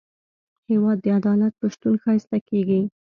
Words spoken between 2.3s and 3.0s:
کېږي.